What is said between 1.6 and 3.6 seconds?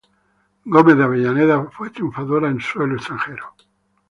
fue triunfadora en suelo extranjero.